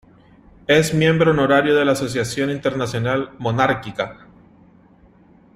[0.65, 4.25] Es miembro honorario de la Asociación Internacional Monárquica.